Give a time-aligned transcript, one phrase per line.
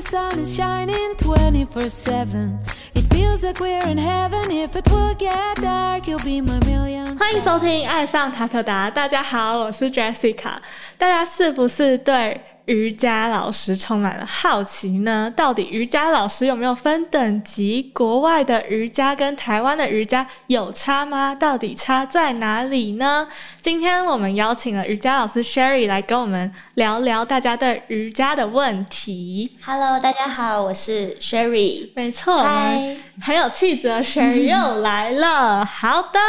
[0.00, 2.58] sun is shining 24 7.
[2.94, 4.50] It feels like we're in heaven.
[4.50, 7.16] If it will get dark, you'll be my million.
[7.18, 10.56] 欢迎收听《爱上塔克达》，大家好，我是 Jessica。
[10.96, 12.40] 大家是不是对
[12.70, 15.28] 瑜伽老师充满了好奇呢？
[15.34, 17.90] 到底瑜伽老师有没有分等级？
[17.92, 21.34] 国外的瑜伽跟台湾的瑜伽有差吗？
[21.34, 23.26] 到底差在哪里呢？
[23.60, 29.56] 今天我们邀请了瑜伽老师 Sherry 来跟我们聊聊大家对瑜伽的问题。
[29.64, 31.90] Hello，大家好，我是 Sherry。
[31.96, 35.64] 没错，嗨，很有气质的 Sherry 又来了。
[35.64, 36.20] 好的，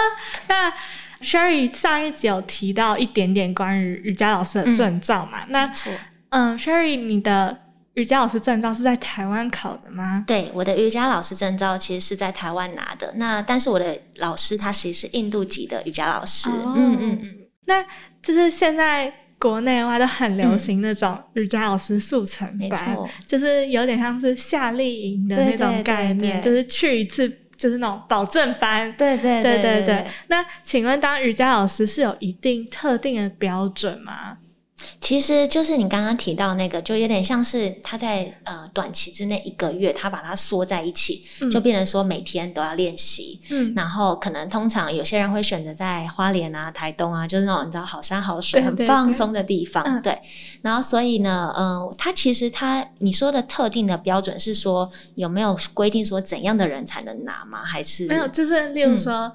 [0.47, 0.73] 那
[1.21, 5.41] Sherry 上一集有提到一点点关于瑜伽老师的证照嘛？
[5.49, 5.93] 那没错，
[6.31, 7.57] 嗯，Sherry，你的
[7.93, 10.23] 瑜伽老师证照是在台湾考的吗？
[10.25, 13.13] 对，我的瑜伽老师证照其实是在台湾拿的。
[13.17, 16.49] 那但是我的老师他其实是印度籍的瑜伽老师。
[16.49, 17.29] 哦嗯嗯嗯，
[17.65, 17.85] 那
[18.21, 23.09] 就是现在国内外都很流行那种瑜伽老师速成没班，错。
[23.27, 28.89] 就是有点像是夏令营的那种对对对概念，对就是去一次就是那种保证班。
[28.95, 34.37] 对对对对对，那请问当瑜伽老师是有一定特定的标准吗？
[34.99, 43.41] 其实就是你刚刚提到那个，就有点像是他在呃短期之内一个月，他把它缩在一起，嗯就变成说每天都要练习。
[43.49, 50.19] 嗯，然后可能通常有些人会选择在花莲啊、台东啊，就是那种你知道好山好水、很放松的地方，嗯对。
[50.61, 57.63] 然后所以呢，嗯、他其实他你说的特定的标准是说有没有规定说怎样的人才能拿吗？
[57.63, 59.31] 还是没有，就是例如说，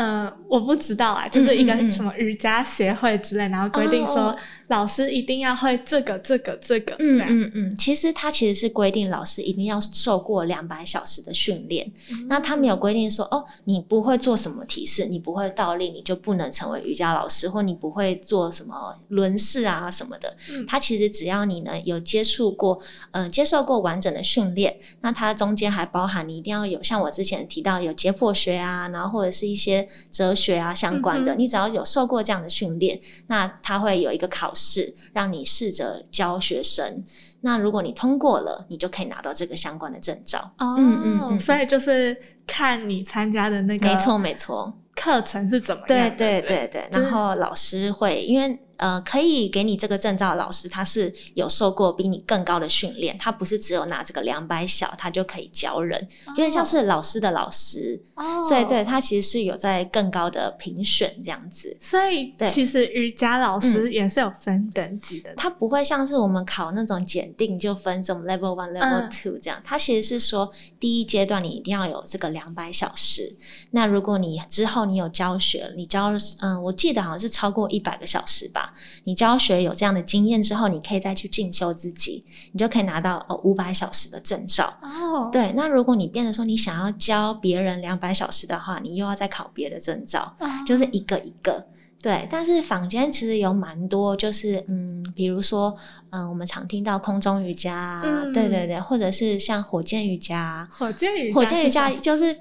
[0.00, 4.36] 呃，我不知道啊，就是一个什么瑜伽协会之类，然后规定说哦
[4.68, 7.28] 老师一定要会这个、这个、这个，嗯这样。
[7.30, 11.92] 嗯嗯，其实他其实是规定老师一定要受过两百小时的训练，
[12.28, 20.34] 那他没有规定说哦，你不会做什么体式，你不会倒立，你就不能成为瑜伽老师，或你不会做什么轮式啊什么的。
[20.50, 37.04] 嗯它其实只要你呢有接触过，呃，接受过完整的训练，那它中间还包含你一定要有像我之前提到有解剖学啊，然后或者是一些哲学啊相关的，嗯你只要有受过这样的训练，那他会有一个考试让你试着教学生。
[37.42, 40.38] 那如果你通过了，你就可以拿到这个相关的证照。
[40.58, 44.72] 哦，嗯嗯嗯所以就是看你参加的那个没错，没错。
[44.94, 61.76] 课程是怎么对样的，对对对对，然后老师会因为呃，可以给你这个证照的老师，他是有受过比你更高的训练，他不是只有拿这个两百小，他就可以教人，有点像是老师的老师，哦，所以对他其实是有在更高的评选这样子。
[61.80, 62.48] 所以对。
[62.48, 69.10] 其实瑜伽老师嗯也是有分等级的，他不会像是我们考那种检定就分什么 level one、level 嗯。
[69.10, 73.30] two 这样，他其实是说第一阶段你一定要有这个两百小时。
[73.72, 78.69] 那如果你之后你有教学，你教嗯，我记得好像是超过一百个小时吧，
[79.04, 84.72] 你教学有这样的经验之后，你可以再去进修自己，你就可以拿到哦五百小时的证照。
[84.82, 90.34] 哦，对，那如果你变得说你想要教别人两百小时的话，你又要再考别的证照。
[90.38, 91.66] 哦，就是一个一个。
[92.02, 95.76] 对，但是坊间其实有蛮多，就是嗯，比如说，
[96.08, 102.34] 嗯，我们常听到空中瑜伽啊，嗯对对对，或者是像火箭瑜伽啊，火箭瑜伽，火箭瑜伽，就是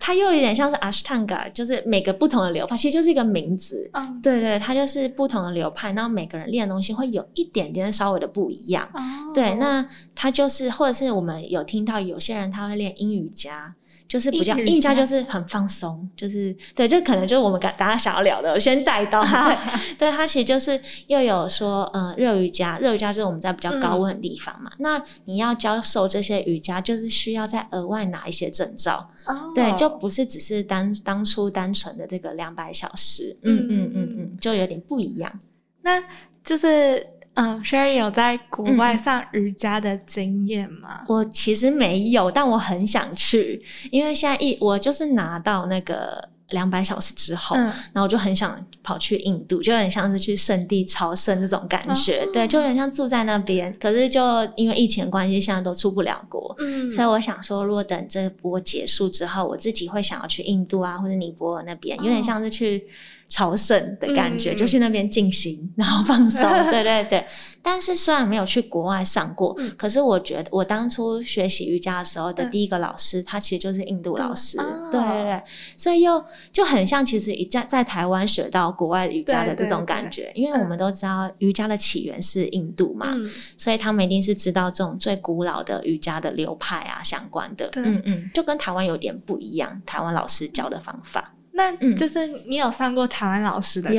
[0.00, 3.88] 它又有点像是 Ashtanga，就是每个不同的流派，其实就是一个名字。
[3.92, 8.88] 嗯，对对，它就是不同的流派，然后每个人练的东西会有一点点稍微的不一样。
[8.92, 9.00] 哦，
[9.32, 13.74] 对，那它就是，或者是我们有听到有些人他会练阴瑜伽，
[14.06, 35.40] 就是比较阴瑜阴瑜伽伽就是很放松，就是对，就可能就是我们大家想要聊的，我先带到， 对，对，它其实就是又有说，呃，热瑜伽，热瑜伽就是我们在比较高温的地方嘛，那你要教授这些瑜伽，就是需要再额外拿一些证照，哦对，就不是只是单当初单纯的这个两百小时，嗯嗯嗯嗯，就有点不一样。
[35.82, 36.02] 那
[36.42, 41.02] 就是，嗯，Sherry 有在国外上瑜伽的经验吗？
[41.08, 53.74] 我其实没有，但我很想去，因为现在一我就是拿到那个两百小时之后，嗯，然后我就很想跑去印度，就很像是去圣地朝圣那种感觉，哦对，就很像住在那边。
[53.80, 54.22] 可是就
[54.56, 56.54] 因为疫情的关系，现在都出不了国。
[56.58, 62.86] 嗯所以我想说，如果等这波结束之后，我自己会想要去印度啊，或者尼泊尔那边，有点像是去
[63.26, 66.42] 朝圣的感觉，嗯就去那边静心，然后放松。
[66.70, 67.26] 对对对。
[67.62, 74.60] 但是虽然没有去国外上过，嗯可是我觉得我当初学习瑜伽的时候的嗯第一个老师，他其实就是印度老师。
[74.60, 75.42] 哦对对对，
[75.76, 76.22] 所以又
[76.52, 87.68] 就很像，其实瑜伽在台湾学到国外瑜伽的这种感觉，因为我们都知道瑜伽的起源是印度嘛，嗯，所以他们一定是知道这种最古老的瑜伽的流派啊相关的。
[87.68, 91.34] 对嗯嗯，就跟台湾有点不一样，台湾老师教的方法。
[91.54, 91.96] 那嗯。
[91.96, 93.94] 就是你有上过台湾老师的课，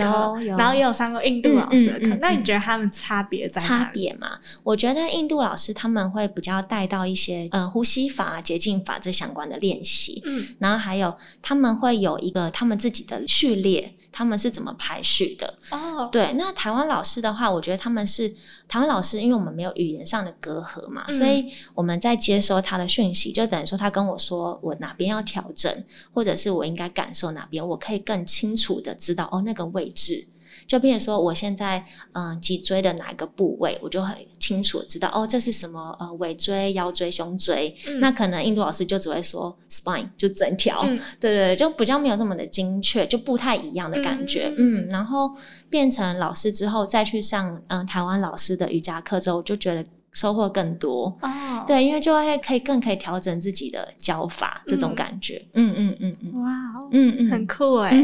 [0.57, 3.91] 然后也有上过印度老师的课，嗯嗯嗯那你觉得他们差别在哪差？
[3.93, 10.45] 别嘛，我觉得印度老师他们会比较带到一些呃呼吸法、捷径法这相关的练习，嗯。
[10.59, 15.53] 然后还有他们会有一个他们自己的序列，他们是怎么排序的。
[15.69, 18.33] 哦，对，那台湾老师的话，我觉得他们是
[18.65, 25.83] 台湾老师，因为我们没有语言上的隔阂嘛，嗯所以我们在接收他的讯息，就等于说他跟我说我哪边要调整，
[26.13, 30.25] 或者是我应该感受哪边，我可以更清楚的知道哦那个位置。
[30.67, 31.83] 就比如说，我现在
[32.13, 37.75] 嗯脊椎的哪一个部位，我就很清楚知道哦，这是什么呃尾椎、腰椎、胸椎。
[37.87, 40.81] 嗯那可能印度老师就只会说 spine，就整条。
[40.87, 44.51] 嗯对对对，就比较没有那么的精确，就不太一样的感觉。
[44.57, 45.31] 嗯嗯然后
[45.69, 51.15] 变成老师之后，再去上嗯台湾老师的瑜伽课之后，就觉得收获更多。
[51.21, 55.45] 哦，，对，因为就会可以更可以调整自己的教法，这种嗯感觉。
[55.53, 58.01] 嗯嗯嗯嗯哇哦，嗯嗯，很酷哎。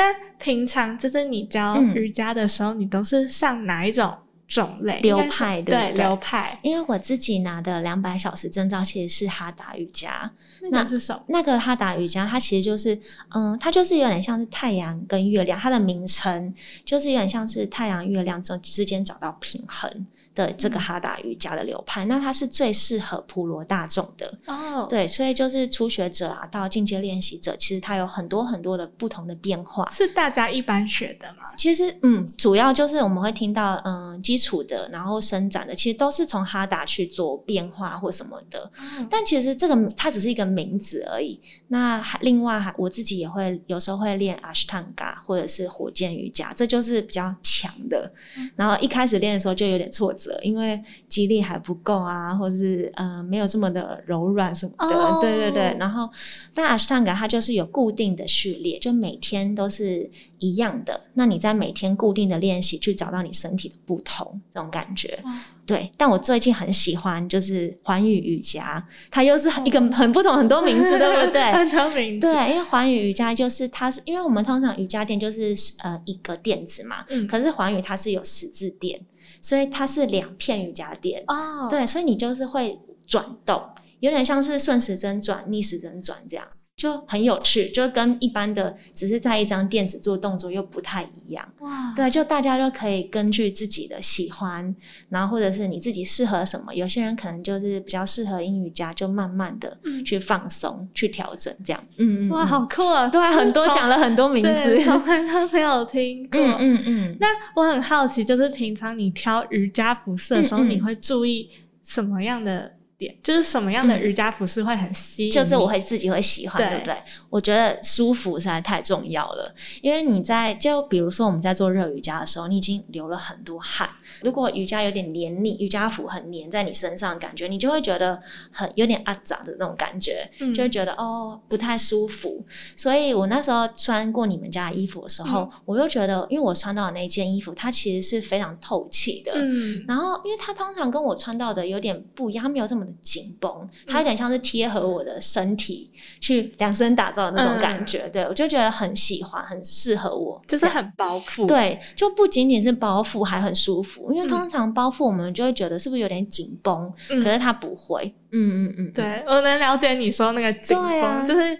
[0.00, 1.94] 那平常就是你教嗯。
[1.94, 4.16] 瑜伽的时候，你都是上哪一种
[4.48, 4.98] 种类？
[5.00, 10.30] 流派对对流派，因为我自己拿的两百小时证照其实是哈达瑜伽，
[10.62, 11.22] 那那个是什么？
[11.28, 12.98] 那个哈达瑜伽，它其实就是，
[13.34, 16.54] 嗯，它就是有点像是太阳跟月亮，它的名称
[16.84, 22.04] 就是有点像是太阳、月亮中之间找到平衡的这个嗯哈达瑜伽的流派。
[22.04, 29.88] 那它是最适合普罗大众的，哦，，对，所以就是初学者啊到进阶练习者，其实它有很多很多的不同的变化。
[29.90, 31.54] 是大家一般学的吗？
[31.56, 38.70] 其实，嗯，主要就是我们会听到，嗯，基础的，然后伸展的，其实都是从哈达去做变化或什么的。
[38.78, 41.40] 嗯但其实这个它只是一个名字而已。
[41.68, 48.10] 那还另外还我自己也会有时候会练 Ashtanga 或者是火箭瑜伽，这就是比较强的。
[48.56, 54.94] 然后一开始练的时候就有点挫折，因为肌力还不够啊，或者是呃没有这么的柔软什么的。
[54.96, 55.76] 哦对对对。
[55.78, 56.08] 然后
[56.54, 61.00] 但 Ashtanga 它就是有固定的序列，就每天都是一样的。
[61.14, 65.18] 那你在每天固定的练习，去找到你身体的不同，这种感觉。
[65.24, 71.40] 哇对，但我最近很喜欢就是环宇瑜伽，它又是一个很不同很多名字，对不对？
[71.52, 79.00] 很多名字，对，因为环宇瑜伽就是它是，因为我们通常瑜伽垫就是呃一个垫子嘛，嗯可是环宇它是有十字垫，
[79.40, 83.62] 所以它是两片瑜伽垫，哦，，对，所以你就是会转动，
[84.00, 86.46] 有点像是顺时针转、逆时针转这样，
[86.80, 91.46] 就很有趣，就跟一般的只是在一张垫子做动作又不太一样。
[91.58, 94.74] 哇，对，就大家都可以根据自己的喜欢，
[95.10, 101.84] 然后或者是你自己适合什么，有些人可能就是比较适合英语家，就慢慢的嗯去放松、去调整这样。
[101.98, 103.08] 嗯嗯，哇，嗯好酷啊！
[103.08, 104.48] 对啊，很多讲了很多名字。
[104.50, 106.40] 对从来都没有听过。
[106.40, 111.50] 嗯嗯嗯，那我很好奇，就是平常你挑瑜伽服饰的时候，嗯嗯你会注意
[111.84, 113.16] 什么样的点？
[113.22, 115.30] 就是什么样的嗯瑜伽服饰会很吸？
[115.30, 116.96] 就是我会自己会喜欢，对对不对？
[117.28, 119.52] 我觉得舒服实在太重要了，
[119.82, 123.88] 因为你在就比如说我们在做热瑜伽的时候，你已经流了很多汗，
[124.22, 128.20] 如果瑜伽有点黏腻，瑜伽服很黏在你身上，感觉你就会觉得
[128.52, 132.44] 很有点阿杂的那种感觉，嗯就会觉得哦不太舒服。
[132.76, 145.90] 所以我那时候穿过你们家的衣服的时候，嗯我就觉得，因为我穿到的那件衣服，它其实是非常透气的，嗯然后，因为它通常跟我穿到的有点不一样，它没有这么的紧绷，它有点像是贴合我的身体
[146.20, 148.08] 去量身打造的那种感觉。
[148.10, 154.12] 对我就觉得很喜欢，很适合我，就是很包覆。，对，就不仅仅是包覆，还很舒服。
[154.12, 158.14] 因为嗯通常包覆我们就会觉得是不是有点紧绷，嗯可是它不会。
[158.32, 161.58] 嗯嗯嗯，对我能了解你说那个紧绷，啊就是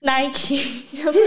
[0.00, 0.56] Nike，
[0.92, 1.18] 就是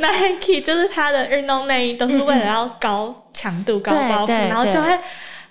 [0.00, 4.88] Nike，就是它的运动内衣都是为了要高强度、高包覆，然后就会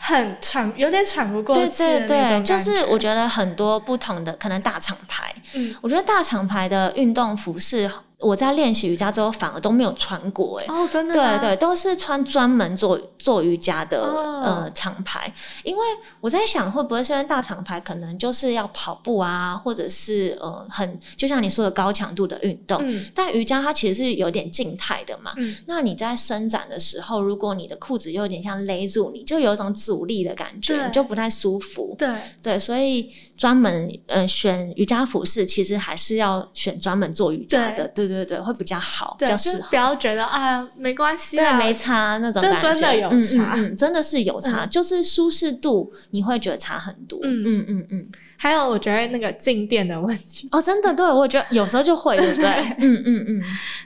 [0.02, 3.12] 很喘，有点喘不过对气的对对，那种就是我觉。
[3.12, 7.92] 觉得很多不同的可能大厂牌，嗯，我觉得大厂牌的运动服饰，
[8.22, 14.28] 我在练习瑜伽之后反而都没有穿过、欸，哦，真的对对，，都是穿专门做做瑜伽的、哦。
[14.42, 15.32] 呃厂牌，
[15.64, 15.84] 因为
[16.20, 23.06] 我在想会不会现在大厂牌可能就是要跑步啊，或者是呃很就像你说的高强度的运动，嗯。
[23.14, 25.34] 但瑜伽它其实是有点静态的嘛。
[25.38, 25.56] 嗯。
[25.68, 31.96] 那你在伸展的时候，如果你的裤子又有点像勒住你，就有一种阻力的感觉，你就不太舒服。
[31.98, 32.10] 对，
[32.42, 39.70] 对，所以专门呃选瑜伽服饰，其实还是要选专门做瑜伽的，对对对，会比较好，比对，较适合。
[39.70, 39.76] 不。
[39.76, 43.54] 要觉得啊没关系对，啊，没差那种这感觉，真的有嗯差。
[43.56, 44.70] 嗯嗯，真的是有差，嗯。
[44.70, 47.44] 就是舒适度你会觉得差很多，嗯。
[47.46, 52.50] 嗯嗯嗯，还有我觉得那个静电的问题，哦，真的，对我觉得有时候就会，对不对？
[52.80, 53.42] 嗯嗯嗯，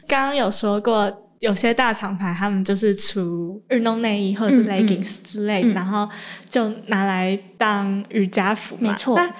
[0.08, 1.22] 刚刚有说过。
[1.42, 6.10] 有些大厂牌，他们就是出运动内衣或者是 leggings 之类然后
[6.50, 8.90] 就拿来当瑜伽服嘛。
[8.90, 9.16] 没错。
[9.16, 9.32] 那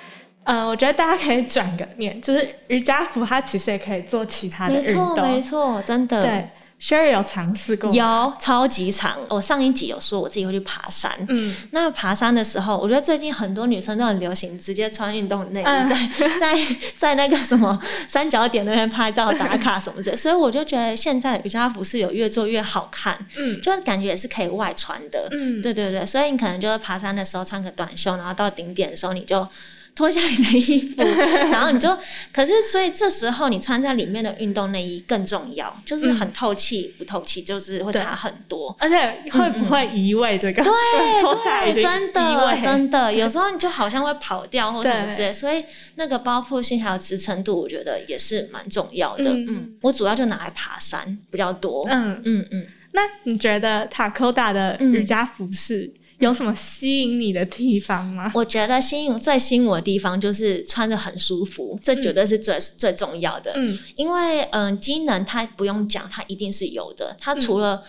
[0.46, 5.42] 呃，我觉得大家可以转个念，就是瑜伽服它其实也可以做其他的运没错，没。
[5.42, 6.22] 错，真的。
[6.22, 6.48] 对
[6.80, 7.90] ，Sherry 有尝试过？
[7.90, 9.18] 有超级长。
[9.30, 15.96] 我上一集有说我自己会去爬山，嗯，那爬山的时候，我觉得最近很多女生都很流行直接穿运动内衣嗯在
[16.40, 16.54] 在
[16.98, 25.28] 在那个什么三角点那边拍照打卡什么的，所以我就觉得现在瑜伽服是有越做越好看，嗯就是感觉也是可以外穿的。
[25.32, 29.48] 嗯，对对对，所以你可能就是爬山的时候穿个短袖，然后到顶点的时候你就
[29.96, 31.02] 脱下你的衣服，
[31.50, 31.98] 然后你就，
[32.34, 38.76] 可是所以这时候你穿在里面的运动内衣更重要，就是很透气不透气，就是会差很多。
[38.78, 38.98] 而且
[39.32, 40.64] 会不会移位这个？
[40.64, 40.74] 对
[41.74, 45.64] 对，真移的位真的，有时候你就好像会跑掉或什么之类，所以
[45.96, 49.30] 那个包覆性还有支撑度，我觉得也是蛮重要的。
[49.32, 51.88] 嗯嗯，我主要就拿来爬山比较多。
[51.90, 58.32] 嗯，嗯嗯，那你觉得塔 k 达的瑜伽服饰有什么吸引你的地方吗？
[58.34, 63.52] 我觉得吸引最吸引我的地方就是穿的很舒服，这绝对是最、最重要的。
[63.56, 67.16] 嗯因为嗯、呃机能它不用讲，它一定是有的。
[67.20, 67.84] 它除了、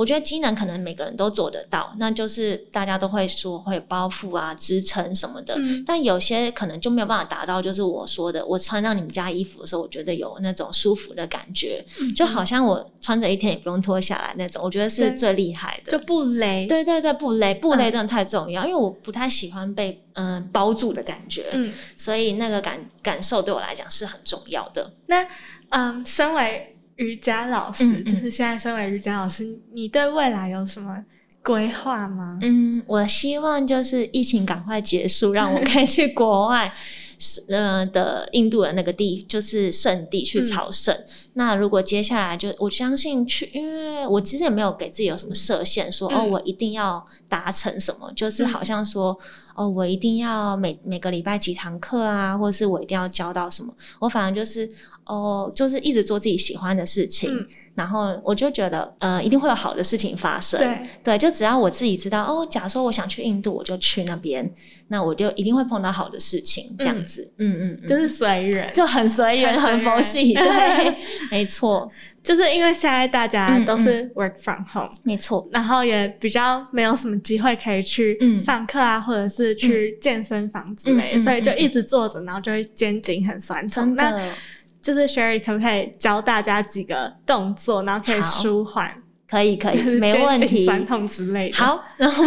[0.00, 5.54] 我觉得机能可能每个人都做得到，那就是大家都会说会有包覆啊、支撑什么的。
[5.58, 15.92] 嗯但有些可能就没有办法达到，就是我说的，我穿到你们家衣服的时候，我觉得有那种舒服的感觉，嗯就好像我穿着一天也不用脱下来那种，我觉得是最厉害的。
[15.92, 16.66] 就不勒。
[16.66, 24.94] 对对对，不勒不勒嗯真的太重要，因为我不太喜欢被嗯、呃包住的感觉，嗯，所以那个感感受对我来讲是很重要的。
[25.06, 25.26] 那
[25.68, 31.02] 嗯，身为瑜伽老师，嗯嗯就是现在身为瑜伽老师，你对未来有什么
[31.42, 32.38] 规划吗？
[32.42, 36.70] 嗯，我希望就是疫情赶快结束，让我可以去国外，
[37.18, 40.94] 是呃的印度的那个地，就是圣地去朝圣。
[41.40, 49.18] 那如果接下来就我相信去，因为我其实也没有给自己有什么设限，说、哦嗯我一定要达成什么，就是好像说。
[49.56, 54.66] 哦，我一定要每每个礼拜几堂课啊，或者是我一定要教到什么，我反而就是
[55.04, 60.58] 哦，就是一直做自己喜欢的事情，嗯然后我就觉得呃，一定会有好的事情发生。
[60.60, 64.50] 对，对，就只要我自己知道哦，假如说我想去印度，我就去那边，
[64.88, 67.30] 那我就一定会碰到好的事情，这样子。
[67.36, 70.32] 嗯嗯嗯，就是随缘，就很随缘很佛系。
[70.32, 70.96] 对，
[71.30, 71.90] 没错，
[72.22, 75.48] 就是因为现在大家嗯都是 work from home，、没错。
[75.52, 83.94] 然后也比较没有什么机会可以去嗯上课啊，或者是去健身房之类，所以就一直坐着，然后就会肩颈很酸痛。
[83.94, 84.12] 那
[84.82, 88.90] 就是 Sherry 可不可以教大家几个动作，然后可以舒缓，
[89.28, 90.64] 可以，可以，就是没问题。
[90.64, 92.24] 酸痛之类的。，好，然后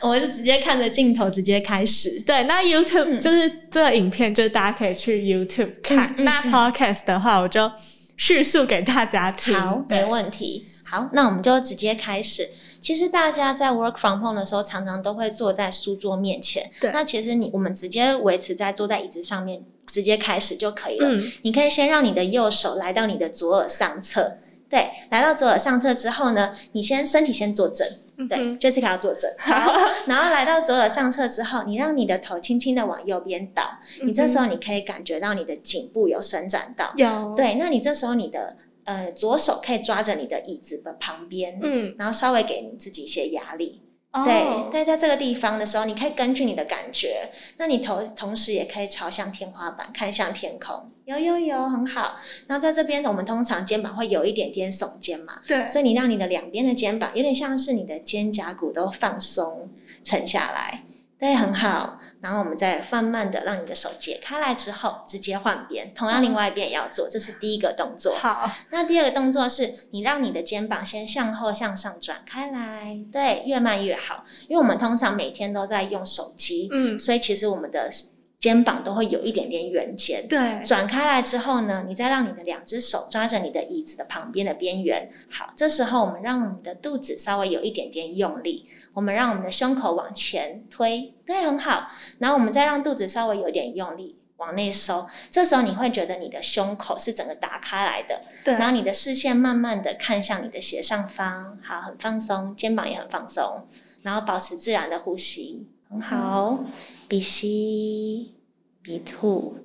[0.00, 2.22] 我就直接看着镜头直接开始。
[2.24, 6.14] 对，那 YouTube、嗯就是这个影片，就是大家可以去 YouTube 看。
[6.18, 7.68] 那嗯嗯嗯 Podcast 的话，我就
[8.16, 9.54] 叙述给大家听。
[9.54, 10.68] 好，对没问题。
[10.88, 12.48] 好，那我们就直接开始。
[12.80, 16.70] 其实大家在 work from home 的时候，常常都会坐在书桌面前。
[16.80, 21.08] 对那其实你我们直接维持在坐在椅子上面，直接开始就可以了。
[21.08, 24.38] 嗯你可以先让你的右手来到你的左耳上侧，
[24.70, 27.84] 对，来到左耳上侧之后呢，你先身体先坐正，
[28.28, 29.72] 对、嗯 j e s s i c a 要坐正， 好，
[30.06, 33.62] 然后来到左耳上侧之后，你让你的头轻轻的往右边倒，
[34.02, 43.82] 你这时候你可以感觉到你的颈部有伸展到，有，对，那你这时候你的呃左手可以抓着你的椅子的旁边，嗯，然后稍微给你自己一些压力，
[44.16, 52.16] 哦对，待，在这个地方的时候，你可以根据你的感觉，那你头同时也可以朝向天花板，看向天空，有有有，很好。
[52.46, 59.68] 然后在这边，我们通常肩膀会有一点点耸肩嘛，对，所以你让你的两边的肩膀有点像是你的肩胛骨都放松
[60.02, 60.84] 沉下来，
[61.18, 62.00] 对，很好。
[62.26, 68.16] 然后我们再放慢的让你的手解开来之后，直接换边，同样另外一边也要做，这是第一个动作。
[68.16, 74.24] 好，那第二个动作是你让你的肩膀先向后向上转开来，对，越慢越好。
[74.48, 77.88] 因为我们通常每天都在用手机，嗯，所以其实我们的
[78.46, 80.24] 肩膀都会有一点点圆肩。
[80.28, 85.10] 对，转开来之后呢，你再让你的两只手抓着你的椅子的旁边的边缘。
[85.28, 91.88] 好，这时候我们让我们的肚子稍微有一点点用力，我们让我们的胸口往前推，对，很好。
[92.20, 94.16] 然后我们再让肚子稍微有点用力。
[94.36, 103.66] 往内收，这时候你会觉得你的胸口是整个打开来的，对，然后你的视线慢慢的看向你的斜上方，好，很放松，肩膀也很放松，
[104.02, 106.58] 然后保持自然的呼吸，很好，
[107.08, 108.34] 鼻吸，
[108.86, 109.56] 鼻吐。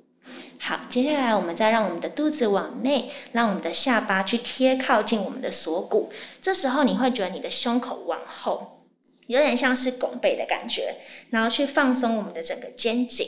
[0.58, 6.10] 好，接下来我们再让我们的肚子往内，让我们的下巴去贴靠近我们的锁骨。
[6.40, 8.84] 这时候你会觉得你的胸口往后，
[9.28, 10.96] 有点像是拱背的感觉，
[11.30, 13.24] 然后去放松我们的整个肩颈。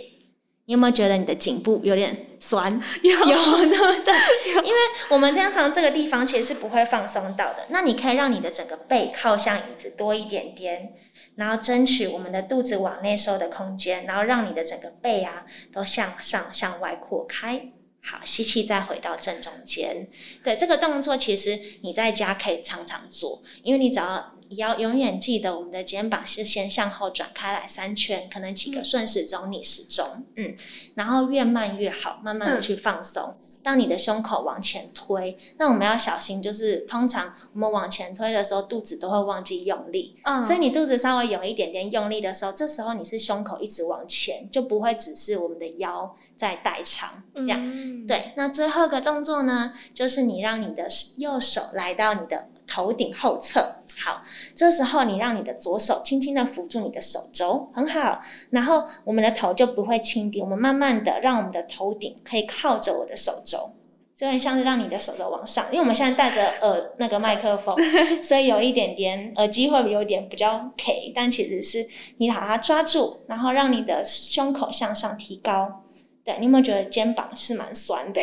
[0.66, 2.72] 你有没有觉得你的颈部有点酸？
[3.02, 3.36] 有 有，
[3.66, 4.14] 对不对？
[4.64, 7.66] 因为我们通常这个地方其实是不会放松到的。
[7.68, 10.94] 那你可以让你的整个背靠向椅子多一点点，
[11.36, 17.70] 然后争取我们的肚子往内收的空间，然后让你的整个背啊都向上向外扩开。
[18.02, 20.08] 好，吸气再回到正中间。
[20.42, 24.32] 对这个动作，其实你在家可以常常做，因为你只要。
[24.50, 30.54] 也要永远记得，我们的肩膀是先向后转开来三圈，可能几个顺时钟、逆时钟，嗯，
[30.94, 33.36] 然后越慢越好，慢慢的去放松。
[33.64, 47.58] 当你的胸口往前推，那我们要小心，就是通常我们往前推的时候，肚子都会忘记用力，嗯，所以你肚子稍微有一点点用力的时候，这时候你是胸口一直往前，就不会只是我们的腰在代偿，这样，
[48.06, 48.32] 对。
[48.36, 53.76] 那最后一个动作呢，就是你让你的右手来到你的头顶后侧。
[53.96, 54.22] 好，
[54.56, 58.20] 这时候你让你的左手轻轻的扶住你的手肘，很好。
[58.50, 63.72] 然后我们的头就不会轻低，我们慢慢的让我们的头顶可以靠着我的手肘，
[64.16, 65.66] 就很像是让你的手肘往上。
[65.66, 67.76] 因为我们现在戴着耳那个麦克风，
[68.22, 71.86] 所以有一点点耳机会有点比较 K，但其实是
[72.18, 75.82] 你把它抓住，然后让你的胸口向上提高。
[76.24, 78.20] 对，你有没有觉得肩膀是蛮酸的？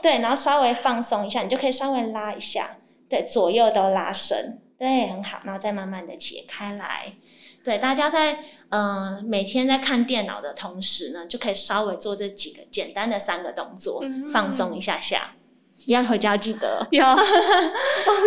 [0.00, 2.76] 对，然后稍微放松一下，你就可以稍微拉一下，
[3.08, 4.56] 对，左右都拉伸。
[4.80, 7.12] 对，很好，然后再慢慢的解开来。
[7.62, 8.38] 对，大家在
[8.70, 15.32] 嗯每天在看电脑的同时呢，就可以稍微做这几个简单的三个动作，放松一下下。
[15.86, 17.02] 要回家记得有，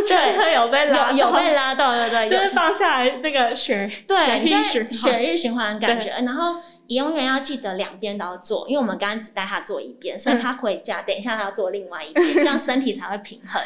[0.07, 6.09] 对，有被拉，有被拉到，对对，就是放下来那个血，对，就血液循环感觉。
[6.09, 6.55] 然后
[6.87, 13.61] 你永远要记得两边都要做，因为我们刚刚只带他做一边，所以他回家等一下他要做另外一边， 这样身体才会平衡。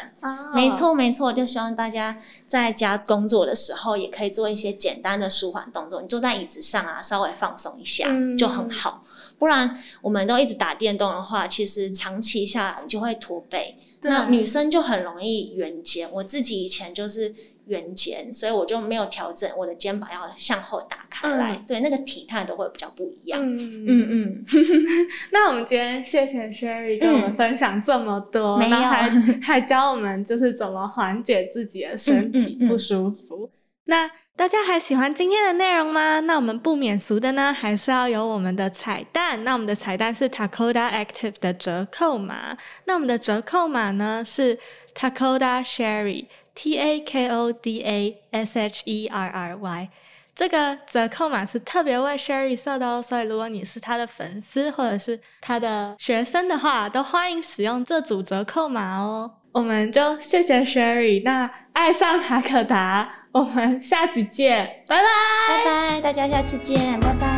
[0.54, 8.08] 没错没错，就希望大家在家工作的时候也可以做一些简单的舒缓动作，你坐在椅子上啊，稍微放松一下
[8.38, 9.02] 就很好。
[9.38, 13.76] 不然我们都一直打电动的话，其实长期下来你就会驼背。
[14.02, 17.34] 那女生就很容易圆肩，我自己以前就是
[17.66, 23.40] 圆肩，所以我就没有调整我的肩膀要向后打开来，对那个体态都会比较不一样。
[23.42, 23.84] 嗯。
[23.86, 24.44] 嗯嗯，
[25.32, 29.08] 那我们今天谢谢 Sherry 跟我们分享这么多，然后还
[29.42, 33.50] 还教我们就是怎么缓解自己的身体不舒服。
[33.84, 34.08] 那
[34.38, 36.20] 大家还喜欢今天的内容吗？
[36.20, 39.42] 那我们不免俗的呢，还是要有我们的彩蛋。
[39.42, 42.56] 那我们的彩蛋是 Takoda Active 的折扣码。
[42.84, 44.56] 那我们的折扣码呢是
[44.94, 49.88] Takoda Sherry，T A K O D A S H E R R Y。
[50.36, 59.32] 这个折扣码是特别为 Sherry 设的哦，所以如果你是他的粉丝或者是他的学生的话，都欢迎使用这组折扣码哦。
[59.50, 63.24] 我们就谢谢 Sherry，那爱上塔可达。
[63.38, 65.04] 我们下集见，拜拜，
[65.48, 67.37] 拜拜，大家下次见，拜拜。